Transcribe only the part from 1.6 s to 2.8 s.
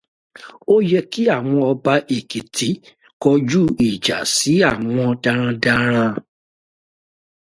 Ọba Èkìtì